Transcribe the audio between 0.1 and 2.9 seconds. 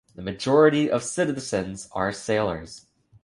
The majority of the citizens are sailors.